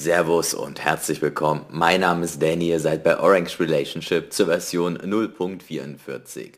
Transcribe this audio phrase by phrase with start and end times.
[0.00, 1.66] Servus und herzlich willkommen.
[1.68, 6.52] Mein Name ist Danny, ihr seid bei Orange Relationship zur Version 0.44.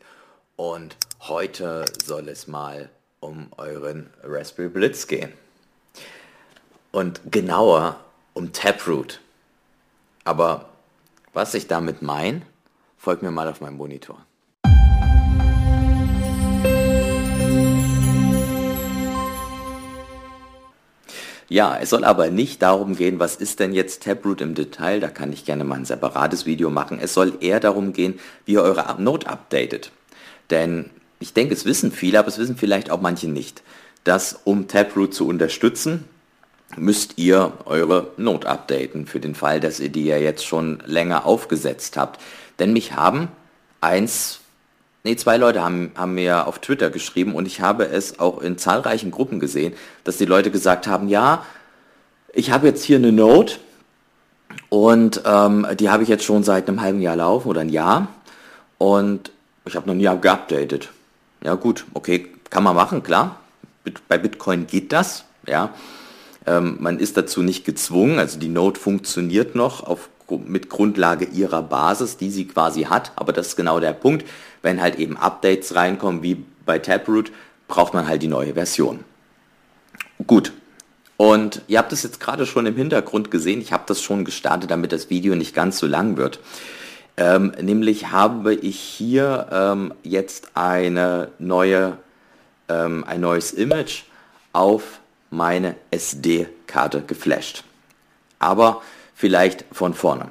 [0.55, 5.33] Und heute soll es mal um euren Raspberry Blitz gehen.
[6.93, 7.99] Und genauer
[8.31, 9.19] um Taproot.
[10.23, 10.69] Aber
[11.33, 12.43] was ich damit meine,
[12.97, 14.25] folgt mir mal auf meinem Monitor.
[21.53, 25.07] Ja, es soll aber nicht darum gehen, was ist denn jetzt Taproot im Detail, da
[25.07, 26.97] kann ich gerne mal ein separates Video machen.
[26.99, 29.91] Es soll eher darum gehen, wie ihr eure Node updatet.
[30.49, 30.89] Denn
[31.19, 33.61] ich denke, es wissen viele, aber es wissen vielleicht auch manche nicht,
[34.03, 36.05] dass um Taproot zu unterstützen,
[36.75, 41.27] müsst ihr eure Node updaten, für den Fall, dass ihr die ja jetzt schon länger
[41.27, 42.19] aufgesetzt habt.
[42.57, 43.27] Denn mich haben
[43.79, 44.39] eins,
[45.05, 48.57] Nee, zwei Leute haben, haben mir auf Twitter geschrieben und ich habe es auch in
[48.57, 49.73] zahlreichen Gruppen gesehen,
[50.05, 51.45] dass die Leute gesagt haben, ja,
[52.31, 53.55] ich habe jetzt hier eine Note
[54.69, 58.07] und ähm, die habe ich jetzt schon seit einem halben Jahr laufen oder ein Jahr
[58.77, 59.31] und
[59.65, 60.89] ich habe noch nie geupdatet.
[61.43, 63.41] Ja gut, okay, kann man machen, klar.
[64.07, 65.73] Bei Bitcoin geht das, ja.
[66.45, 71.61] Ähm, man ist dazu nicht gezwungen, also die Node funktioniert noch auf, mit Grundlage ihrer
[71.61, 74.25] Basis, die sie quasi hat, aber das ist genau der Punkt
[74.63, 77.31] wenn halt eben Updates reinkommen, wie bei Taproot,
[77.67, 79.03] braucht man halt die neue Version.
[80.25, 80.53] Gut.
[81.17, 83.61] Und ihr habt es jetzt gerade schon im Hintergrund gesehen.
[83.61, 86.39] Ich habe das schon gestartet, damit das Video nicht ganz so lang wird.
[87.17, 91.97] Ähm, nämlich habe ich hier ähm, jetzt eine neue,
[92.67, 94.03] ähm, ein neues Image
[94.53, 97.63] auf meine SD-Karte geflasht.
[98.39, 98.81] Aber
[99.13, 100.29] vielleicht von vorne.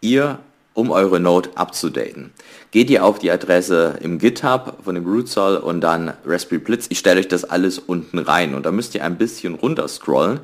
[0.00, 0.38] Ihr
[0.74, 2.32] um eure Node abzudaten.
[2.70, 6.86] Geht ihr auf die Adresse im GitHub von dem Rootsoll und dann Raspberry Blitz.
[6.88, 10.40] Ich stelle euch das alles unten rein und da müsst ihr ein bisschen runter scrollen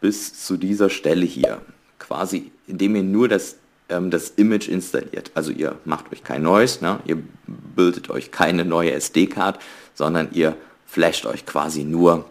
[0.00, 1.60] bis zu dieser Stelle hier.
[1.98, 3.56] Quasi, indem ihr nur das,
[3.88, 5.32] ähm, das Image installiert.
[5.34, 7.00] Also ihr macht euch kein neues, ne?
[7.04, 9.58] ihr bildet euch keine neue SD-Card,
[9.94, 12.24] sondern ihr flasht euch quasi nur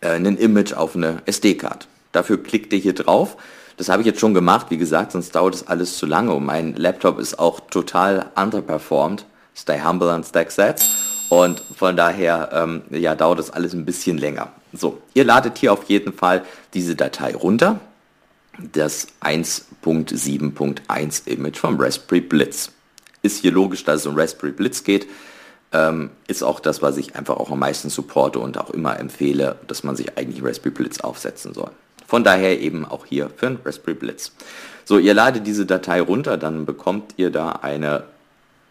[0.00, 1.86] äh, ein Image auf eine SD-Card.
[2.10, 3.36] Dafür klickt ihr hier drauf
[3.76, 6.44] das habe ich jetzt schon gemacht, wie gesagt, sonst dauert es alles zu lange und
[6.44, 9.24] mein Laptop ist auch total underperformed.
[9.56, 10.90] Stay humble and stack sets.
[11.28, 14.52] Und von daher ähm, ja, dauert das alles ein bisschen länger.
[14.72, 16.44] So, ihr ladet hier auf jeden Fall
[16.74, 17.80] diese Datei runter.
[18.58, 22.70] Das 1.7.1 Image vom Raspberry Blitz.
[23.22, 25.06] Ist hier logisch, dass es um Raspberry Blitz geht.
[25.72, 29.56] Ähm, ist auch das, was ich einfach auch am meisten supporte und auch immer empfehle,
[29.68, 31.70] dass man sich eigentlich Raspberry Blitz aufsetzen soll.
[32.12, 34.32] Von daher eben auch hier für ein Raspberry Blitz.
[34.84, 38.02] So, ihr ladet diese Datei runter, dann bekommt ihr da eine,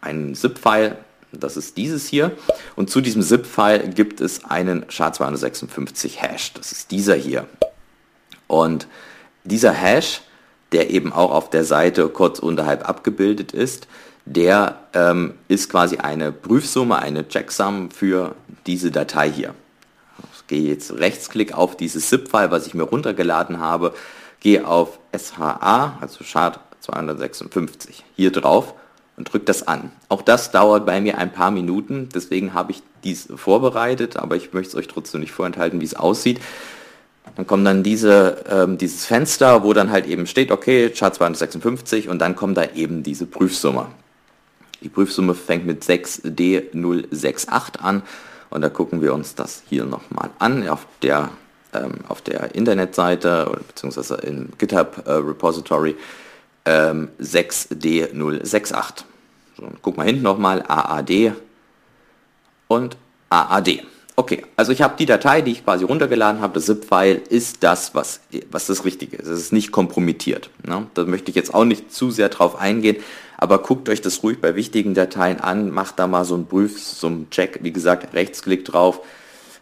[0.00, 0.96] einen ZIP-File,
[1.32, 2.30] das ist dieses hier.
[2.76, 7.48] Und zu diesem ZIP-File gibt es einen SHA-256-Hash, das ist dieser hier.
[8.46, 8.86] Und
[9.42, 10.20] dieser Hash,
[10.70, 13.88] der eben auch auf der Seite kurz unterhalb abgebildet ist,
[14.24, 18.36] der ähm, ist quasi eine Prüfsumme, eine Checksum für
[18.66, 19.52] diese Datei hier
[20.52, 23.94] gehe jetzt Rechtsklick auf dieses ZIP-File, was ich mir runtergeladen habe,
[24.40, 28.74] gehe auf SHA, also Chart 256, hier drauf
[29.16, 29.90] und drücke das an.
[30.10, 34.52] Auch das dauert bei mir ein paar Minuten, deswegen habe ich dies vorbereitet, aber ich
[34.52, 36.38] möchte es euch trotzdem nicht vorenthalten, wie es aussieht.
[37.34, 42.10] Dann kommt dann diese, ähm, dieses Fenster, wo dann halt eben steht, okay, Chart 256
[42.10, 43.86] und dann kommt da eben diese Prüfsumme.
[44.82, 48.02] Die Prüfsumme fängt mit 6D068 an
[48.52, 51.30] und da gucken wir uns das hier nochmal an auf der,
[51.72, 55.96] ähm, auf der Internetseite beziehungsweise im GitHub äh, Repository
[56.64, 59.04] ähm, 6D068.
[59.56, 61.32] So, guck mal hinten nochmal AAD
[62.68, 62.96] und
[63.30, 63.82] AAD.
[64.14, 67.94] Okay, also ich habe die Datei, die ich quasi runtergeladen habe, das ZIP-File, ist das,
[67.94, 68.20] was,
[68.50, 69.26] was das Richtige ist.
[69.26, 70.50] Es ist nicht kompromittiert.
[70.66, 70.86] Ne?
[70.92, 72.98] Da möchte ich jetzt auch nicht zu sehr drauf eingehen,
[73.42, 76.80] aber guckt euch das ruhig bei wichtigen Dateien an, macht da mal so einen Prüf,
[76.80, 79.00] so einen Check, wie gesagt, Rechtsklick drauf,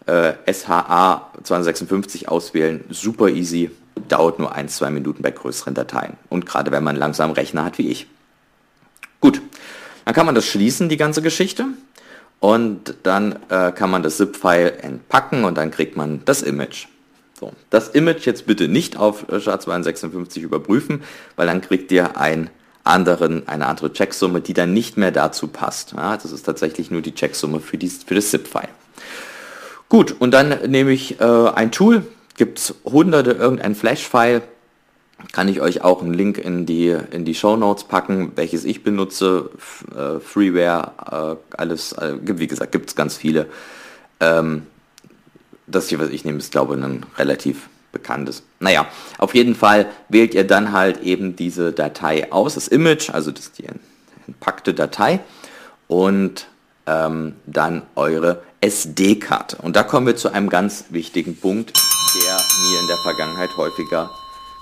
[0.05, 3.71] äh, SHA 256 auswählen, super easy,
[4.07, 6.19] dauert nur ein, zwei Minuten bei größeren Dateien.
[6.29, 8.07] Und gerade wenn man einen langsamen Rechner hat wie ich.
[9.23, 9.41] Gut,
[10.05, 11.65] dann kann man das schließen, die ganze Geschichte.
[12.39, 16.87] Und dann äh, kann man das ZIP-File entpacken und dann kriegt man das Image.
[17.33, 21.03] So, das Image jetzt bitte nicht auf SHA-256 überprüfen,
[21.37, 22.51] weil dann kriegt ihr ein
[22.85, 25.93] anderen, eine andere Checksumme, die dann nicht mehr dazu passt.
[25.93, 28.69] Ja, das ist tatsächlich nur die Checksumme für, die, für das ZIP-File.
[29.89, 32.07] Gut, und dann nehme ich äh, ein Tool,
[32.37, 34.43] gibt es hunderte, irgendein Flash-File,
[35.33, 38.83] kann ich euch auch einen Link in die, in die Show Notes packen, welches ich
[38.83, 39.51] benutze,
[39.95, 43.47] äh, Freeware, äh, alles, äh, wie gesagt, gibt es ganz viele.
[44.21, 44.63] Ähm,
[45.67, 48.45] das hier, was ich nehme, ist glaube ich ein relativ bekannt ist.
[48.61, 48.87] Naja,
[49.19, 53.53] auf jeden Fall wählt ihr dann halt eben diese Datei aus, das Image, also das
[53.53, 53.65] die
[54.27, 55.21] entpackte Datei
[55.89, 56.47] und
[56.87, 59.57] ähm, dann eure SD-Karte.
[59.63, 61.73] Und da kommen wir zu einem ganz wichtigen Punkt,
[62.15, 64.11] der mir in der Vergangenheit häufiger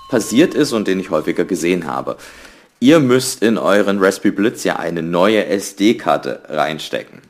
[0.09, 2.17] passiert ist und den ich häufiger gesehen habe.
[2.79, 7.21] Ihr müsst in euren Raspberry Blitz ja eine neue SD-Karte reinstecken.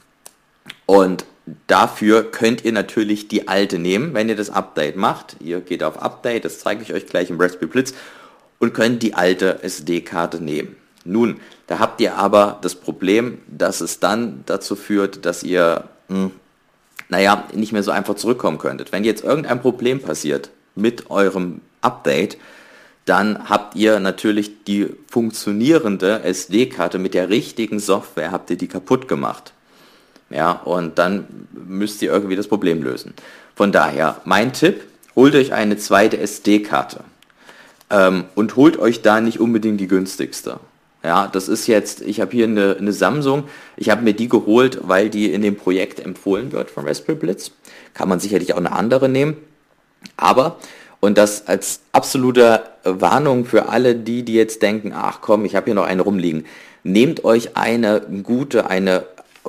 [0.86, 1.26] Und
[1.68, 5.38] dafür könnt ihr natürlich die alte nehmen, wenn ihr das Update macht.
[5.40, 7.94] Ihr geht auf Update, das zeige ich euch gleich im Raspberry Blitz
[8.60, 10.76] und könnt die alte SD-Karte nehmen.
[11.06, 16.16] Nun, da habt ihr aber das Problem, dass es dann dazu führt, dass ihr, mh,
[16.16, 16.32] hm,
[17.08, 18.92] naja, nicht mehr so einfach zurückkommen könntet.
[18.92, 22.38] Wenn jetzt irgendein Problem passiert mit eurem Update,
[23.06, 29.08] dann habt ihr natürlich die funktionierende SD-Karte mit der richtigen Software, habt ihr die kaputt
[29.08, 29.54] gemacht.
[30.30, 33.14] Ja, und dann müsst ihr irgendwie das Problem lösen.
[33.56, 34.82] Von daher, mein Tipp,
[35.16, 37.04] holt euch eine zweite SD-Karte.
[37.90, 40.60] Ähm, und holt euch da nicht unbedingt die günstigste.
[41.04, 43.46] Ja, das ist jetzt, ich habe hier eine, eine Samsung,
[43.78, 47.52] ich habe mir die geholt, weil die in dem Projekt empfohlen wird von Raspberry Blitz.
[47.94, 49.38] Kann man sicherlich auch eine andere nehmen.
[50.18, 50.58] Aber
[51.00, 55.66] und das als absolute Warnung für alle die, die jetzt denken, ach komm, ich habe
[55.66, 56.46] hier noch eine rumliegen.
[56.84, 59.06] Nehmt euch eine gute, eine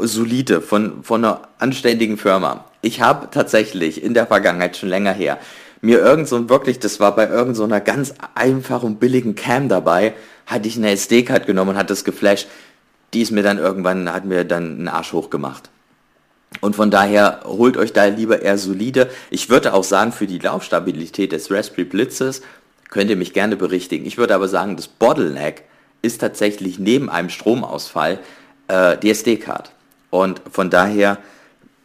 [0.06, 2.64] solide von, von einer anständigen Firma.
[2.82, 5.38] Ich habe tatsächlich in der Vergangenheit schon länger her
[5.82, 10.14] mir irgend so wirklich, das war bei irgend so einer ganz einfachen billigen Cam dabei,
[10.46, 12.48] hatte ich eine SD-Card genommen und hat das geflasht.
[13.14, 15.70] Die ist mir dann irgendwann, hat mir dann einen Arsch hochgemacht.
[16.60, 19.08] Und von daher holt euch da lieber eher solide.
[19.30, 22.42] Ich würde auch sagen, für die Laufstabilität des Raspberry Blitzes
[22.88, 24.04] könnt ihr mich gerne berichtigen.
[24.04, 25.64] Ich würde aber sagen, das Bottleneck
[26.02, 28.18] ist tatsächlich neben einem Stromausfall
[28.68, 29.70] äh, die SD-Card.
[30.10, 31.18] Und von daher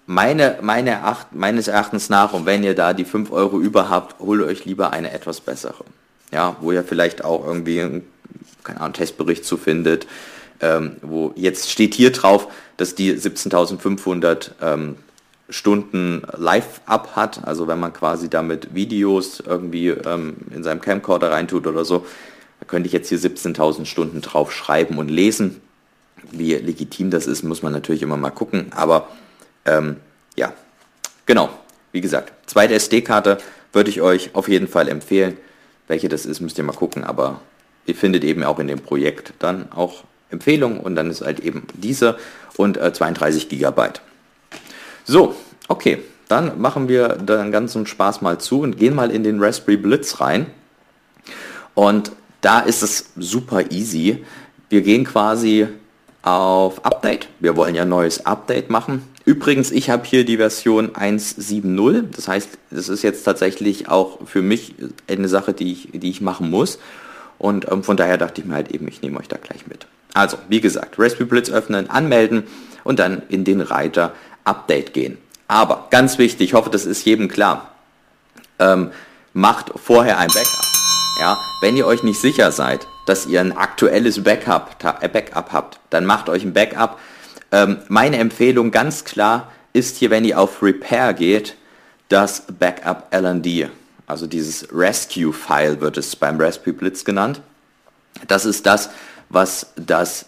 [0.07, 4.19] meine, meine Eracht, meines Erachtens nach, und wenn ihr da die 5 Euro über habt,
[4.19, 5.83] holt euch lieber eine etwas bessere.
[6.31, 8.01] Ja, wo ihr vielleicht auch irgendwie
[8.66, 10.07] keine Ahnung, Testbericht zu findet,
[10.60, 14.95] ähm, wo jetzt steht hier drauf, dass die 17.500 ähm,
[15.48, 21.68] Stunden Live-Up hat, also wenn man quasi damit Videos irgendwie ähm, in seinem Camcorder reintut
[21.68, 22.06] oder so,
[22.60, 25.62] da könnte ich jetzt hier 17.000 Stunden drauf schreiben und lesen.
[26.31, 29.07] Wie legitim das ist, muss man natürlich immer mal gucken, aber
[29.66, 29.98] ähm,
[30.36, 30.54] ja,
[31.25, 31.50] genau,
[31.92, 33.38] wie gesagt, zweite SD-Karte
[33.74, 35.38] würde ich euch auf jeden Fall empfehlen.
[35.88, 37.42] Welche das ist, müsst ihr mal gucken, aber
[37.86, 41.68] ihr findet eben auch in dem Projekt dann auch Empfehlung und dann ist halt eben
[41.74, 42.18] diese
[42.57, 44.01] und äh, 32 Gigabyte.
[45.06, 45.36] So,
[45.68, 49.77] okay, dann machen wir den ganzen Spaß mal zu und gehen mal in den Raspberry
[49.77, 50.48] Blitz rein.
[51.75, 52.12] Und
[52.42, 54.25] da ist es super easy.
[54.69, 55.68] Wir gehen quasi
[56.25, 57.30] auf Update.
[57.39, 59.07] Wir wollen ja ein neues Update machen.
[59.25, 62.06] Übrigens, ich habe hier die Version 1.7.0.
[62.16, 64.74] Das heißt, das ist jetzt tatsächlich auch für mich
[65.07, 66.80] eine Sache, die ich, die ich machen muss.
[67.38, 69.86] Und ähm, von daher dachte ich mir halt eben, ich nehme euch da gleich mit.
[70.13, 72.44] Also, wie gesagt, Raspberry Blitz öffnen, anmelden
[72.83, 74.13] und dann in den Reiter
[74.45, 75.18] Update gehen.
[75.48, 77.72] Aber ganz wichtig, ich hoffe, das ist jedem klar,
[78.57, 78.92] ähm,
[79.33, 80.66] macht vorher ein Backup.
[81.19, 85.80] Ja, wenn ihr euch nicht sicher seid, dass ihr ein aktuelles Backup, äh, Backup habt,
[85.90, 87.00] dann macht euch ein Backup.
[87.52, 91.56] Ähm, meine Empfehlung ganz klar ist hier, wenn ihr auf Repair geht,
[92.10, 93.70] das Backup LND,
[94.08, 97.41] also dieses Rescue-File wird es beim Raspberry Blitz genannt.
[98.27, 98.89] Das ist das,
[99.29, 100.25] was das,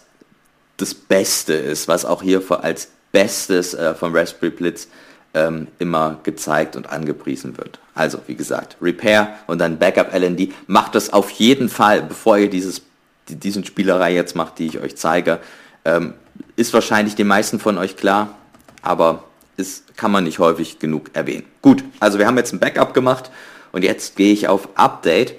[0.76, 4.88] das Beste ist, was auch hier als Bestes äh, vom Raspberry Blitz
[5.38, 7.78] ähm, immer gezeigt und angepriesen wird.
[7.94, 10.52] Also, wie gesagt, Repair und dann Backup LND.
[10.66, 12.82] Macht das auf jeden Fall, bevor ihr dieses,
[13.28, 15.38] die, diesen Spielerei jetzt macht, die ich euch zeige.
[15.84, 16.14] Ähm,
[16.56, 18.34] ist wahrscheinlich den meisten von euch klar,
[18.82, 19.24] aber
[19.56, 21.44] ist, kann man nicht häufig genug erwähnen.
[21.62, 23.30] Gut, also wir haben jetzt ein Backup gemacht
[23.72, 25.34] und jetzt gehe ich auf Update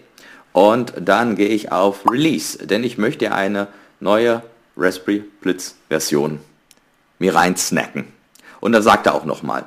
[0.53, 3.67] und dann gehe ich auf Release, denn ich möchte eine
[3.99, 4.43] neue
[4.77, 6.39] Raspberry Blitz Version
[7.19, 8.18] mir rein snacken.
[8.59, 9.65] Und da sagt er auch nochmal,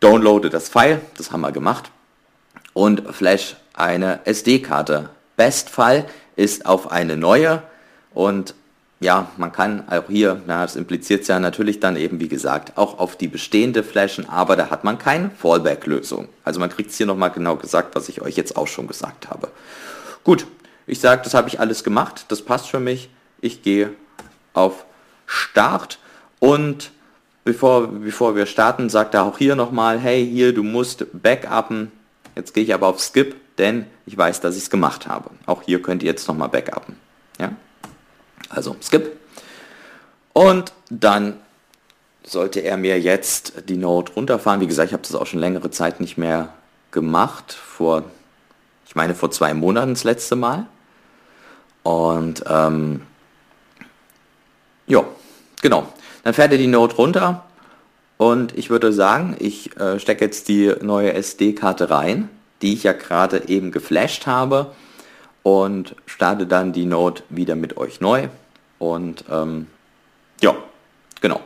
[0.00, 1.90] downloade das File, das haben wir gemacht,
[2.72, 5.10] und flash eine SD-Karte.
[5.36, 6.06] Bestfall
[6.36, 7.62] ist auf eine neue
[8.14, 8.54] und
[9.00, 13.00] ja, man kann auch hier, na, das impliziert ja natürlich dann eben, wie gesagt, auch
[13.00, 16.28] auf die bestehende flashen, aber da hat man keine Fallback-Lösung.
[16.44, 19.28] Also man kriegt es hier nochmal genau gesagt, was ich euch jetzt auch schon gesagt
[19.28, 19.48] habe.
[20.22, 20.46] Gut,
[20.86, 23.10] ich sage, das habe ich alles gemacht, das passt für mich.
[23.40, 23.92] Ich gehe
[24.54, 24.84] auf
[25.26, 25.98] Start
[26.38, 26.92] und
[27.44, 31.92] bevor, bevor wir starten, sagt er auch hier nochmal, hey, hier, du musst backuppen.
[32.34, 35.30] Jetzt gehe ich aber auf Skip, denn ich weiß, dass ich es gemacht habe.
[35.46, 36.96] Auch hier könnt ihr jetzt nochmal backuppen.
[37.38, 37.52] Ja?
[38.48, 39.18] Also Skip.
[40.32, 41.34] Und dann
[42.24, 44.60] sollte er mir jetzt die Note runterfahren.
[44.60, 46.52] Wie gesagt, ich habe das auch schon längere Zeit nicht mehr
[46.90, 47.52] gemacht.
[47.52, 48.04] Vor
[48.86, 50.66] Ich meine vor zwei Monaten das letzte Mal.
[51.82, 53.02] Und ähm,
[54.86, 55.04] ja,
[55.60, 55.92] genau.
[56.22, 57.44] Dann fährt ihr die Note runter
[58.16, 62.28] und ich würde sagen, ich äh, stecke jetzt die neue SD-Karte rein,
[62.62, 64.72] die ich ja gerade eben geflasht habe
[65.42, 68.28] und starte dann die Note wieder mit euch neu.
[68.78, 69.66] Und ähm,
[70.40, 70.54] ja,
[71.20, 71.40] genau.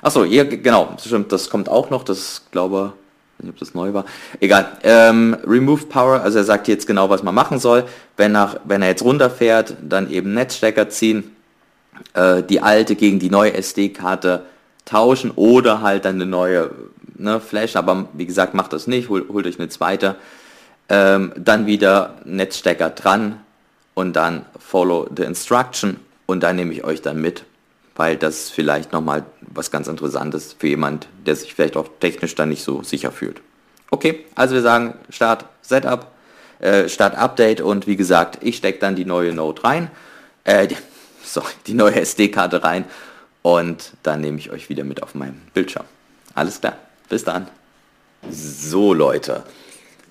[0.00, 2.94] Achso, hier, genau, stimmt, das kommt auch noch, das glaube
[3.42, 4.04] ich, ob das neu war.
[4.40, 4.72] Egal.
[4.82, 7.84] Ähm, Remove Power, also er sagt jetzt genau, was man machen soll.
[8.16, 11.36] Wenn, nach, wenn er jetzt runterfährt, dann eben Netzstecker ziehen,
[12.14, 14.44] äh, die alte gegen die neue SD-Karte
[14.84, 16.70] tauschen oder halt dann eine neue
[17.16, 20.16] ne, Flash, aber wie gesagt, macht das nicht, hol, holt euch eine zweite.
[20.88, 23.40] Ähm, dann wieder Netzstecker dran
[23.94, 25.98] und dann follow the instruction.
[26.26, 27.44] Und dann nehme ich euch dann mit,
[27.96, 32.48] weil das vielleicht nochmal was ganz Interessantes für jemand, der sich vielleicht auch technisch dann
[32.48, 33.40] nicht so sicher fühlt.
[33.90, 36.06] Okay, also wir sagen Start Setup,
[36.60, 37.60] äh, Start Update.
[37.60, 39.90] Und wie gesagt, ich stecke dann die neue Node rein,
[40.44, 40.68] äh,
[41.24, 42.84] sorry, die neue SD-Karte rein
[43.42, 45.84] und dann nehme ich euch wieder mit auf meinem Bildschirm.
[46.34, 46.76] Alles klar,
[47.08, 47.48] bis dann.
[48.30, 49.42] So Leute,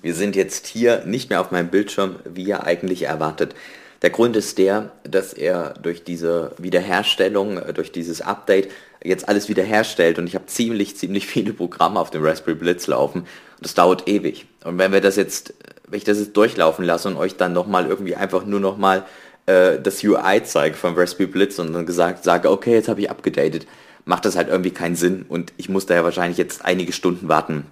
[0.02, 3.56] wir sind jetzt hier nicht mehr auf meinem Bildschirm, wie ihr eigentlich erwartet.
[4.02, 8.70] Der Grund ist der, dass er durch diese Wiederherstellung, äh, durch dieses Update
[9.04, 13.22] jetzt alles wiederherstellt und ich habe ziemlich, ziemlich viele Programme auf dem Raspberry Blitz laufen
[13.22, 13.28] und
[13.60, 14.48] das dauert ewig.
[14.64, 15.54] Und wenn wir das jetzt,
[15.88, 19.06] wenn ich das jetzt durchlaufen lasse und euch dann nochmal irgendwie einfach nur nochmal
[19.46, 23.10] äh, das UI zeige vom Raspberry Blitz und dann gesagt sage, okay, jetzt habe ich
[23.10, 23.68] abgedatet,
[24.06, 27.66] macht das halt irgendwie keinen Sinn und ich muss daher wahrscheinlich jetzt einige Stunden warten.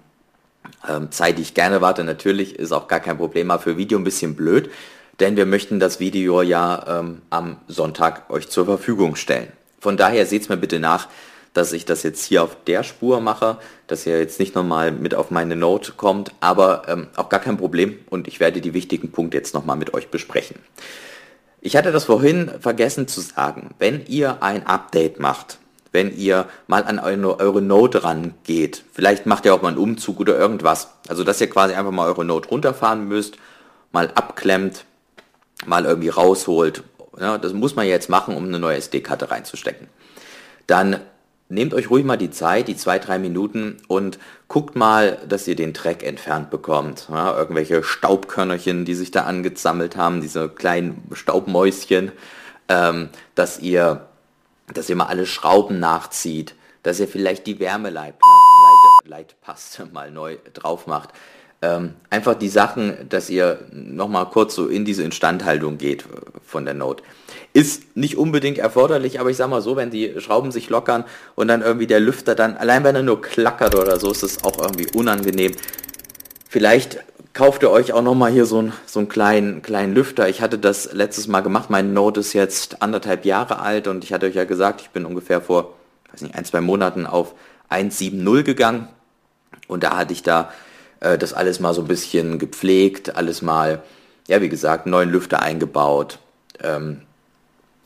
[0.88, 3.98] Ähm, Zeit, die ich gerne warte, natürlich, ist auch gar kein Problem, aber für Video
[3.98, 4.70] ein bisschen blöd,
[5.18, 9.48] denn wir möchten das Video ja ähm, am Sonntag euch zur Verfügung stellen.
[9.80, 11.08] Von daher seht es mir bitte nach,
[11.52, 15.14] dass ich das jetzt hier auf der Spur mache, dass ihr jetzt nicht nochmal mit
[15.14, 19.10] auf meine Note kommt, aber ähm, auch gar kein Problem und ich werde die wichtigen
[19.10, 20.56] Punkte jetzt nochmal mit euch besprechen.
[21.60, 23.74] Ich hatte das vorhin vergessen zu sagen.
[23.78, 25.58] Wenn ihr ein Update macht,
[25.92, 30.38] wenn ihr mal an eure, Node rangeht, vielleicht macht ihr auch mal einen Umzug oder
[30.38, 33.36] irgendwas, also dass ihr quasi einfach mal eure Node runterfahren müsst,
[33.92, 34.84] mal abklemmt,
[35.66, 36.84] mal irgendwie rausholt.
[37.18, 39.88] Ja, das muss man jetzt machen, um eine neue SD-Karte reinzustecken.
[40.66, 41.00] Dann
[41.50, 45.56] nehmt euch ruhig mal die Zeit, die zwei, drei Minuten und guckt mal, dass ihr
[45.56, 47.08] den Dreck entfernt bekommt.
[47.10, 52.12] Ja, irgendwelche Staubkörnerchen, die sich da angesammelt haben, diese kleinen Staubmäuschen,
[52.68, 54.06] ähm, dass ihr,
[54.72, 61.10] dass ihr mal alle Schrauben nachzieht, dass ihr vielleicht die Wärmeleitpaste mal neu drauf macht.
[61.62, 66.04] Ähm, einfach die Sachen, dass ihr nochmal kurz so in diese Instandhaltung geht
[66.42, 67.02] von der Note.
[67.52, 71.48] Ist nicht unbedingt erforderlich, aber ich sag mal so, wenn die Schrauben sich lockern und
[71.48, 74.58] dann irgendwie der Lüfter dann, allein wenn er nur klackert oder so, ist es auch
[74.58, 75.52] irgendwie unangenehm.
[76.48, 80.30] Vielleicht kauft ihr euch auch nochmal hier so, ein, so einen kleinen, kleinen Lüfter.
[80.30, 81.68] Ich hatte das letztes Mal gemacht.
[81.68, 85.04] Mein Note ist jetzt anderthalb Jahre alt und ich hatte euch ja gesagt, ich bin
[85.04, 85.74] ungefähr vor,
[86.10, 87.34] weiß nicht, ein, zwei Monaten auf
[87.70, 88.88] 1.7.0 gegangen.
[89.68, 90.50] Und da hatte ich da
[91.00, 93.82] äh, das alles mal so ein bisschen gepflegt, alles mal,
[94.28, 96.18] ja, wie gesagt, neuen Lüfter eingebaut,
[96.62, 97.02] ähm,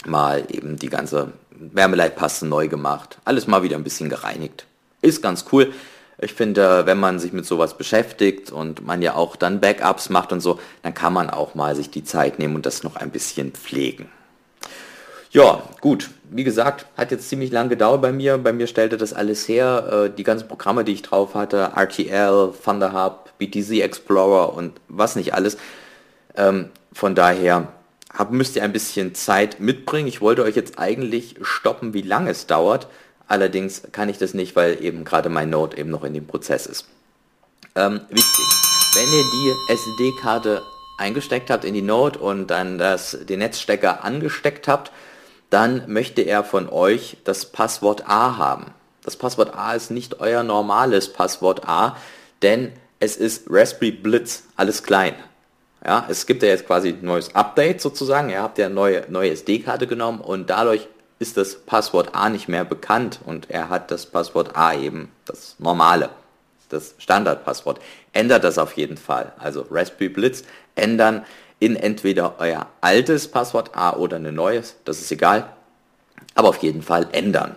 [0.05, 4.67] mal eben die ganze Wärmeleitpaste neu gemacht, alles mal wieder ein bisschen gereinigt.
[5.01, 5.73] Ist ganz cool.
[6.19, 10.33] Ich finde, wenn man sich mit sowas beschäftigt und man ja auch dann Backups macht
[10.33, 13.11] und so, dann kann man auch mal sich die Zeit nehmen und das noch ein
[13.11, 14.09] bisschen pflegen.
[15.35, 16.11] Ja, gut.
[16.31, 18.39] Wie gesagt, hat jetzt ziemlich lang gedauert bei mir.
[18.39, 20.07] Bei mir stellte das alles her.
[20.07, 25.35] Äh, die ganzen Programme, die ich drauf hatte, RTL, Thunderhub, BTC Explorer und was nicht
[25.35, 25.57] alles.
[26.37, 27.67] Ähm, von daher
[28.13, 30.07] hab, müsst ihr ein bisschen Zeit mitbringen.
[30.07, 32.87] Ich wollte euch jetzt eigentlich stoppen, wie lange es dauert.
[33.27, 36.67] Allerdings kann ich das nicht, weil eben gerade mein Node eben noch in dem Prozess
[36.67, 36.87] ist.
[37.75, 38.45] Ähm, wichtig,
[38.95, 40.63] wenn ihr die SD-Karte
[40.97, 44.93] eingesteckt habt in die Node und dann das, den Netzstecker angesteckt habt,
[45.55, 48.75] dann möchte er von euch das Passwort A haben.
[49.05, 51.97] Das Passwort A ist nicht euer normales Passwort A,
[52.43, 55.15] denn es ist Raspberry Blitz, alles klein.
[55.87, 58.31] Ja, es gibt ja jetzt quasi ein neues Update sozusagen.
[58.31, 60.89] Ihr habt ja eine neue, neue SD-Karte genommen und dadurch
[61.21, 65.55] ist das Passwort A nicht mehr bekannt und er hat das Passwort A eben, das
[65.61, 66.09] normale,
[66.69, 67.79] das Standardpasswort.
[68.13, 69.33] Ändert das auf jeden Fall.
[69.39, 70.43] Also Raspberry Blitz
[70.75, 71.25] ändern
[71.65, 75.49] in entweder euer altes Passwort A oder ein neues, das ist egal.
[76.35, 77.57] Aber auf jeden Fall ändern.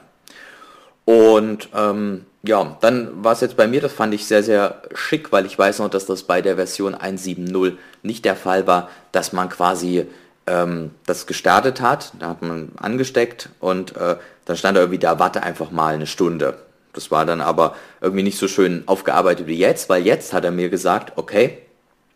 [1.03, 5.31] Und ähm, ja, dann war es jetzt bei mir, das fand ich sehr, sehr schick,
[5.31, 7.73] weil ich weiß noch, dass das bei der Version 1.7.0
[8.03, 10.07] nicht der Fall war, dass man quasi
[10.45, 15.43] ähm, das gestartet hat, da hat man angesteckt und äh, dann stand irgendwie da, warte
[15.43, 16.57] einfach mal eine Stunde.
[16.93, 20.51] Das war dann aber irgendwie nicht so schön aufgearbeitet wie jetzt, weil jetzt hat er
[20.51, 21.59] mir gesagt, okay,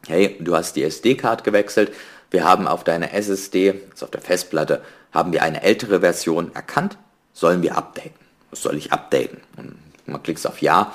[0.07, 1.91] hey, du hast die SD-Card gewechselt,
[2.31, 4.81] wir haben auf deiner SSD, also auf der Festplatte,
[5.11, 6.97] haben wir eine ältere Version erkannt,
[7.33, 8.13] sollen wir updaten?
[8.49, 9.39] Was soll ich updaten?
[9.57, 10.93] Und man klickt auf Ja,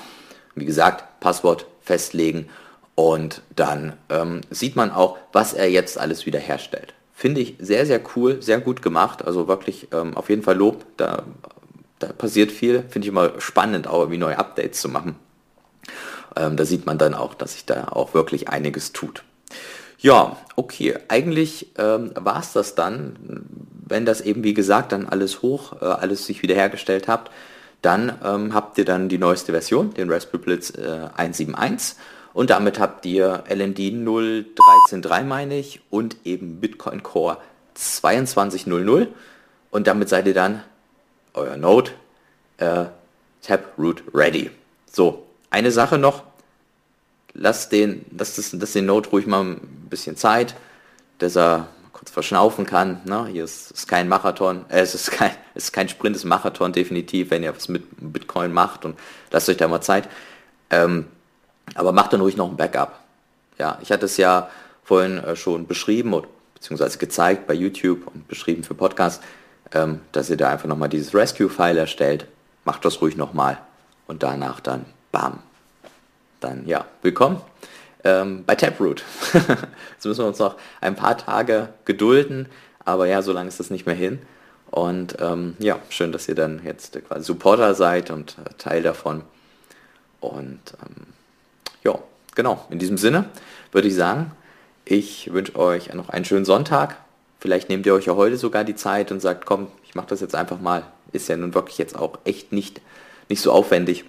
[0.55, 2.49] wie gesagt, Passwort festlegen
[2.95, 6.95] und dann ähm, sieht man auch, was er jetzt alles wiederherstellt.
[7.13, 10.85] Finde ich sehr, sehr cool, sehr gut gemacht, also wirklich ähm, auf jeden Fall Lob,
[10.97, 11.25] da,
[11.99, 15.17] da passiert viel, finde ich immer spannend, auch irgendwie neue Updates zu machen.
[16.37, 19.23] Ähm, da sieht man dann auch, dass sich da auch wirklich einiges tut.
[19.99, 23.45] Ja, okay, eigentlich ähm, war es das dann.
[23.89, 27.31] Wenn das eben, wie gesagt, dann alles hoch, äh, alles sich wiederhergestellt habt,
[27.83, 31.97] dann ähm, habt ihr dann die neueste Version, den Raspberry Blitz äh, 171
[32.33, 37.39] und damit habt ihr LND 0133 meine ich und eben Bitcoin Core
[37.75, 39.09] 2200
[39.71, 40.63] und damit seid ihr dann
[41.33, 41.93] euer Node
[42.59, 42.87] äh,
[43.43, 44.51] Taproot ready.
[44.91, 46.25] So, eine Sache noch,
[47.37, 50.55] lasst den, lasst, das, lasst den Node ruhig mal ein bisschen Zeit,
[51.19, 53.01] dass er kurz verschnaufen kann.
[53.05, 53.27] Ne?
[53.27, 56.73] Hier ist, ist kein Marathon, äh, es ist kein, ist kein Sprint, es ist Marathon
[56.73, 58.99] definitiv, wenn ihr was mit Bitcoin macht und
[59.31, 60.09] lasst euch da mal Zeit.
[60.71, 61.07] Ähm,
[61.75, 63.01] aber macht dann ruhig noch ein Backup.
[63.59, 64.51] Ja, ich hatte es ja
[64.85, 69.23] vorhin äh, schon beschrieben und beziehungsweise gezeigt bei YouTube und beschrieben für Podcast,
[69.73, 72.27] ähm, dass ihr da einfach nochmal dieses Rescue-File erstellt.
[72.65, 73.59] Macht das ruhig nochmal
[74.07, 75.41] und danach dann bam,
[76.47, 77.41] dann ja, willkommen
[78.05, 79.03] ähm, bei Taproot.
[79.33, 82.49] Jetzt müssen wir uns noch ein paar Tage gedulden,
[82.85, 84.21] aber ja, so lange ist das nicht mehr hin.
[84.71, 89.23] Und ähm, ja, schön, dass ihr dann jetzt quasi Supporter seid und äh, Teil davon.
[90.21, 91.07] Und ähm,
[91.83, 91.99] ja,
[92.35, 93.25] genau, in diesem Sinne
[93.73, 94.33] würde ich sagen,
[94.85, 96.97] ich wünsche euch noch einen schönen Sonntag.
[97.41, 100.21] Vielleicht nehmt ihr euch ja heute sogar die Zeit und sagt, komm, ich mache das
[100.21, 100.85] jetzt einfach mal.
[101.13, 102.81] Ist ja nun wirklich jetzt auch echt nicht,
[103.29, 104.05] nicht so aufwendig.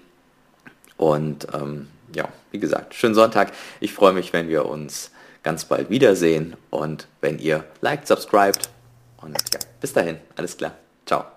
[0.98, 3.52] Und ähm, ja, wie gesagt, schönen Sonntag.
[3.80, 5.12] Ich freue mich, wenn wir uns
[5.44, 8.70] ganz bald wiedersehen und wenn ihr liked, subscribed
[9.18, 10.74] und ja, bis dahin, alles klar.
[11.06, 11.37] Ciao.